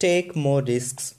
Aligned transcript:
take 0.00 0.34
more 0.34 0.62
risks. 0.62 1.14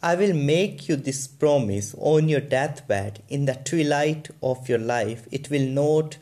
I 0.00 0.14
will 0.14 0.34
make 0.34 0.88
you 0.88 0.96
this 0.96 1.26
promise 1.26 1.94
on 1.98 2.28
your 2.28 2.40
deathbed 2.40 3.22
in 3.28 3.44
the 3.44 3.54
twilight 3.54 4.30
of 4.42 4.68
your 4.68 4.78
life. 4.78 5.26
It 5.30 5.50
will 5.50 5.68
not 5.68 6.16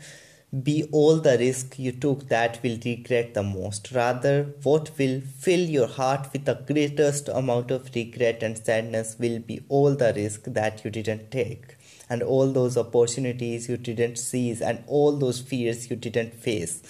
be 0.62 0.88
all 0.92 1.16
the 1.18 1.36
risk 1.38 1.78
you 1.78 1.92
took 1.92 2.28
that 2.28 2.58
will 2.62 2.78
regret 2.84 3.34
the 3.34 3.42
most. 3.42 3.92
Rather, 3.92 4.54
what 4.62 4.90
will 4.98 5.20
fill 5.20 5.60
your 5.60 5.86
heart 5.86 6.32
with 6.32 6.46
the 6.46 6.54
greatest 6.54 7.28
amount 7.28 7.70
of 7.70 7.90
regret 7.94 8.42
and 8.42 8.56
sadness 8.56 9.16
will 9.18 9.38
be 9.38 9.60
all 9.68 9.94
the 9.94 10.12
risk 10.14 10.44
that 10.44 10.84
you 10.84 10.90
didn't 10.90 11.30
take, 11.30 11.76
and 12.08 12.22
all 12.22 12.50
those 12.50 12.76
opportunities 12.76 13.68
you 13.68 13.76
didn't 13.76 14.16
seize, 14.16 14.62
and 14.62 14.82
all 14.86 15.12
those 15.16 15.40
fears 15.40 15.90
you 15.90 15.96
didn't 15.96 16.32
face. 16.34 16.80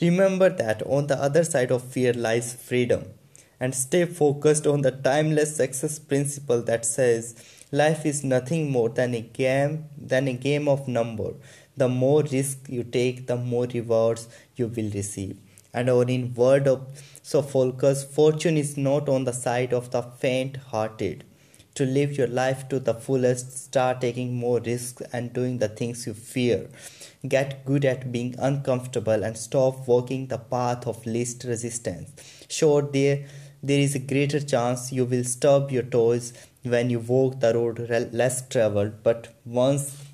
Remember 0.00 0.48
that 0.48 0.82
on 0.82 1.08
the 1.08 1.16
other 1.16 1.44
side 1.44 1.72
of 1.72 1.82
fear 1.82 2.12
lies 2.12 2.54
freedom, 2.54 3.04
and 3.62 3.74
stay 3.80 4.04
focused 4.20 4.66
on 4.66 4.82
the 4.86 4.94
timeless 5.08 5.56
success 5.62 5.98
principle 6.12 6.62
that 6.70 6.84
says 6.84 7.34
life 7.82 8.06
is 8.12 8.22
nothing 8.34 8.70
more 8.76 8.88
than 9.00 9.14
a 9.14 9.24
game 9.42 9.74
than 10.12 10.32
a 10.32 10.38
game 10.46 10.66
of 10.76 10.88
number 10.98 11.30
the 11.76 11.88
more 11.88 12.22
risk 12.22 12.68
you 12.68 12.84
take, 12.84 13.26
the 13.26 13.36
more 13.36 13.66
rewards 13.66 14.28
you 14.56 14.66
will 14.66 14.90
receive. 14.90 15.38
And 15.72 15.88
or 15.88 16.04
in 16.08 16.34
word 16.34 16.68
of 16.68 16.86
so 17.22 17.40
Sophocles, 17.40 18.04
fortune 18.04 18.56
is 18.56 18.76
not 18.76 19.08
on 19.08 19.24
the 19.24 19.32
side 19.32 19.72
of 19.72 19.90
the 19.90 20.02
faint-hearted. 20.02 21.24
To 21.76 21.86
live 21.86 22.18
your 22.18 22.26
life 22.26 22.68
to 22.68 22.78
the 22.78 22.92
fullest, 22.92 23.56
start 23.64 24.02
taking 24.02 24.34
more 24.34 24.60
risks 24.60 25.00
and 25.12 25.32
doing 25.32 25.58
the 25.58 25.68
things 25.68 26.06
you 26.06 26.12
fear. 26.12 26.68
Get 27.26 27.64
good 27.64 27.86
at 27.86 28.12
being 28.12 28.34
uncomfortable 28.38 29.24
and 29.24 29.38
stop 29.38 29.88
walking 29.88 30.26
the 30.26 30.36
path 30.36 30.86
of 30.86 31.06
least 31.06 31.44
resistance. 31.44 32.10
Sure, 32.50 32.82
there 32.82 33.24
there 33.62 33.78
is 33.78 33.94
a 33.94 33.98
greater 33.98 34.40
chance 34.40 34.92
you 34.92 35.04
will 35.04 35.24
stub 35.24 35.70
your 35.70 35.82
toes 35.82 36.32
when 36.62 36.90
you 36.90 36.98
walk 36.98 37.40
the 37.40 37.54
road 37.54 37.78
less 38.12 38.46
traveled, 38.48 39.02
but 39.02 39.34
once 39.44 40.04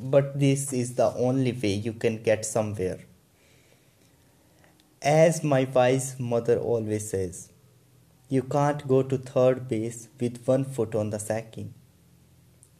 but 0.00 0.38
this 0.40 0.72
is 0.72 0.94
the 0.94 1.14
only 1.14 1.52
way 1.52 1.72
you 1.72 1.92
can 1.92 2.20
get 2.22 2.44
somewhere. 2.44 2.98
As 5.00 5.44
my 5.44 5.64
wise 5.64 6.18
mother 6.18 6.58
always 6.58 7.10
says, 7.10 7.50
you 8.28 8.42
can't 8.42 8.86
go 8.88 9.02
to 9.02 9.18
third 9.18 9.68
base 9.68 10.08
with 10.18 10.44
one 10.44 10.64
foot 10.64 10.94
on 10.94 11.10
the 11.10 11.18
second. 11.18 11.74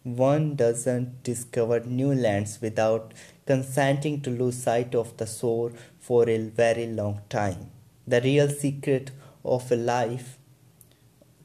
One 0.02 0.56
doesn't 0.56 1.22
discover 1.22 1.80
new 1.80 2.12
lands 2.12 2.60
without 2.60 3.14
consenting 3.46 4.20
to 4.22 4.30
lose 4.30 4.60
sight 4.60 4.94
of 4.96 5.16
the 5.16 5.26
shore 5.26 5.72
for 6.00 6.28
a 6.28 6.38
very 6.38 6.86
long 6.86 7.20
time. 7.28 7.70
The 8.06 8.20
real 8.20 8.48
secret 8.48 9.12
of 9.44 9.70
a 9.72 9.76
life 9.76 10.38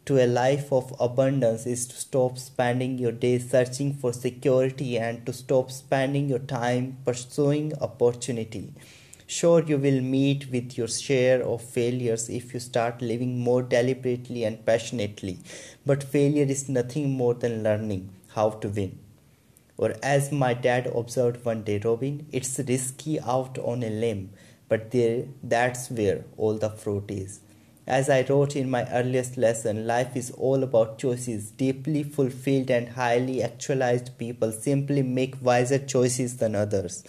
to 0.05 0.17
a 0.23 0.25
life 0.25 0.71
of 0.71 0.93
abundance 0.99 1.65
is 1.65 1.85
to 1.87 1.95
stop 1.95 2.37
spending 2.37 2.97
your 2.97 3.11
days 3.11 3.49
searching 3.51 3.93
for 3.93 4.13
security 4.13 4.97
and 4.97 5.25
to 5.25 5.33
stop 5.33 5.69
spending 5.69 6.29
your 6.29 6.39
time 6.39 6.97
pursuing 7.05 7.73
opportunity. 7.81 8.73
Sure, 9.25 9.61
you 9.61 9.77
will 9.77 9.99
meet 9.99 10.49
with 10.49 10.77
your 10.77 10.87
share 10.87 11.43
of 11.43 11.61
failures 11.61 12.29
if 12.29 12.53
you 12.53 12.59
start 12.61 13.01
living 13.01 13.37
more 13.39 13.61
deliberately 13.61 14.45
and 14.45 14.65
passionately, 14.65 15.39
but 15.85 16.01
failure 16.03 16.45
is 16.45 16.69
nothing 16.69 17.09
more 17.11 17.33
than 17.33 17.61
learning 17.61 18.09
how 18.29 18.49
to 18.51 18.69
win. 18.69 18.97
Or, 19.77 19.93
as 20.01 20.31
my 20.31 20.53
dad 20.53 20.87
observed 20.95 21.43
one 21.43 21.63
day, 21.63 21.79
Robin, 21.83 22.25
it's 22.31 22.57
risky 22.59 23.19
out 23.19 23.57
on 23.59 23.83
a 23.83 23.89
limb, 23.89 24.31
but 24.69 24.91
there, 24.91 25.25
that's 25.43 25.91
where 25.91 26.23
all 26.37 26.53
the 26.57 26.69
fruit 26.69 27.11
is. 27.11 27.41
As 27.87 28.09
I 28.09 28.25
wrote 28.27 28.57
in 28.57 28.69
my 28.69 28.85
earliest 28.91 29.37
lesson, 29.37 29.87
life 29.87 30.17
is 30.17 30.31
all 30.31 30.61
about 30.61 30.99
choices. 30.99 31.51
Deeply 31.51 32.03
fulfilled 32.03 32.69
and 32.69 32.89
highly 32.89 33.41
actualized 33.41 34.17
people 34.17 34.51
simply 34.51 35.01
make 35.01 35.41
wiser 35.41 35.79
choices 35.79 36.35
than 36.35 36.53
others. 36.53 37.05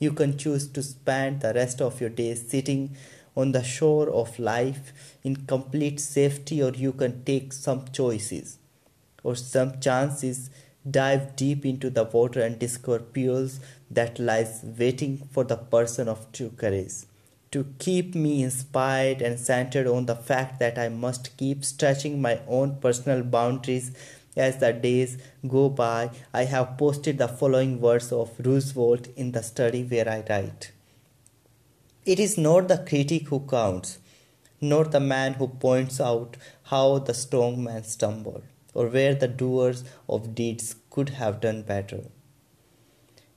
You 0.00 0.10
can 0.10 0.36
choose 0.36 0.66
to 0.72 0.82
spend 0.82 1.40
the 1.40 1.54
rest 1.54 1.80
of 1.80 2.00
your 2.00 2.10
days 2.10 2.50
sitting 2.50 2.96
on 3.36 3.52
the 3.52 3.62
shore 3.62 4.10
of 4.10 4.40
life 4.40 4.92
in 5.22 5.46
complete 5.46 6.00
safety, 6.00 6.60
or 6.60 6.72
you 6.72 6.92
can 6.92 7.22
take 7.22 7.52
some 7.52 7.84
choices 7.92 8.58
or 9.22 9.36
some 9.36 9.78
chances, 9.78 10.50
dive 10.90 11.36
deep 11.36 11.64
into 11.64 11.90
the 11.90 12.02
water 12.02 12.40
and 12.40 12.58
discover 12.58 12.98
pearls 12.98 13.60
that 13.88 14.18
lies 14.18 14.64
waiting 14.76 15.18
for 15.30 15.44
the 15.44 15.56
person 15.56 16.08
of 16.08 16.32
true 16.32 16.50
courage 16.56 17.04
to 17.50 17.64
keep 17.78 18.14
me 18.14 18.42
inspired 18.42 19.22
and 19.22 19.38
centered 19.40 19.86
on 19.86 20.06
the 20.06 20.14
fact 20.14 20.58
that 20.60 20.78
I 20.78 20.88
must 20.88 21.36
keep 21.36 21.64
stretching 21.64 22.20
my 22.20 22.40
own 22.46 22.76
personal 22.76 23.22
boundaries 23.22 23.92
as 24.36 24.58
the 24.58 24.72
days 24.72 25.18
go 25.46 25.68
by, 25.68 26.10
I 26.32 26.44
have 26.44 26.78
posted 26.78 27.18
the 27.18 27.28
following 27.28 27.80
words 27.80 28.12
of 28.12 28.38
Roosevelt 28.38 29.08
in 29.16 29.32
the 29.32 29.42
study 29.42 29.82
where 29.82 30.08
I 30.08 30.22
write. 30.28 30.72
It 32.04 32.20
is 32.20 32.38
not 32.38 32.68
the 32.68 32.78
critic 32.78 33.28
who 33.28 33.40
counts, 33.40 33.98
nor 34.60 34.84
the 34.84 35.00
man 35.00 35.34
who 35.34 35.48
points 35.48 36.00
out 36.00 36.36
how 36.64 36.98
the 36.98 37.14
strong 37.14 37.64
man 37.64 37.82
stumbled, 37.84 38.44
or 38.74 38.86
where 38.88 39.14
the 39.14 39.28
doers 39.28 39.84
of 40.08 40.34
deeds 40.34 40.76
could 40.90 41.10
have 41.10 41.40
done 41.40 41.62
better. 41.62 42.02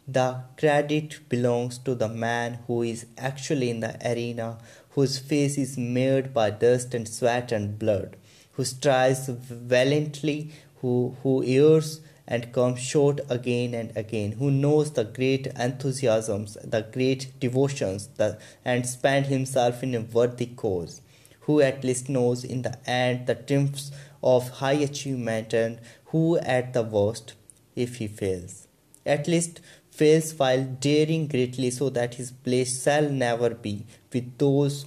The 0.08 0.44
credit 0.58 1.30
belongs 1.30 1.78
to 1.80 1.94
the 1.96 2.10
man 2.10 2.60
who 2.68 2.82
is 2.82 3.06
actually 3.18 3.70
in 3.70 3.82
the 3.82 3.96
arena, 4.04 4.58
whose 4.90 5.20
face 5.20 5.58
is 5.58 5.78
marred 5.78 6.34
by 6.34 6.50
dust 6.50 6.94
and 6.94 7.08
sweat 7.08 7.52
and 7.52 7.78
blood, 7.78 8.18
who 8.54 8.66
strives 8.66 9.28
valiantly, 9.28 10.52
who, 10.78 11.16
who 11.22 11.44
errs 11.46 12.02
and 12.28 12.52
comes 12.52 12.80
short 12.80 13.20
again 13.30 13.74
and 13.74 13.96
again, 13.96 14.34
who 14.34 14.50
knows 14.50 14.92
the 14.92 15.04
great 15.04 15.48
enthusiasms, 15.48 16.58
the 16.64 16.82
great 16.82 17.32
devotions, 17.40 18.08
the, 18.18 18.40
and 18.66 18.88
spend 18.88 19.28
himself 19.28 19.84
in 19.84 19.94
a 19.94 20.02
worthy 20.02 20.48
cause, 20.48 21.02
who 21.42 21.62
at 21.62 21.84
least 21.84 22.10
knows 22.10 22.44
in 22.44 22.64
the 22.64 22.78
end 22.90 23.28
the 23.28 23.36
triumphs 23.36 23.92
of 24.24 24.50
high 24.50 24.74
achievement, 24.74 25.54
and 25.54 25.80
who 26.06 26.38
at 26.40 26.74
the 26.74 26.84
worst, 26.84 27.34
if 27.76 27.98
he 27.98 28.08
fails, 28.08 28.68
at 29.06 29.28
least 29.28 29.60
fails 30.02 30.30
while 30.40 30.64
daring 30.88 31.28
greatly 31.34 31.72
so 31.80 31.90
that 31.98 32.16
his 32.20 32.32
place 32.48 32.72
shall 32.84 33.10
never 33.26 33.50
be 33.68 33.76
with 34.14 34.30
those 34.44 34.86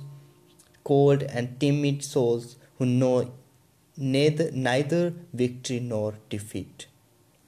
cold 0.91 1.23
and 1.23 1.59
timid 1.61 2.05
souls 2.05 2.57
who 2.79 2.87
know 2.87 3.33
neither, 3.97 4.51
neither 4.53 5.15
victory 5.33 5.81
nor 5.81 6.15
defeat. 6.29 6.87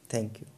Thank 0.08 0.40
you. 0.40 0.55